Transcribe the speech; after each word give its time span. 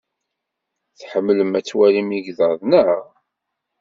Tḥemmlem 0.99 1.51
ad 1.59 1.65
twalim 1.67 2.09
igḍaḍ, 2.17 2.59
naɣ? 2.69 3.03